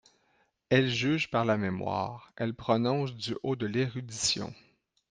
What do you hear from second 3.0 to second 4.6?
du haut de l’érudition.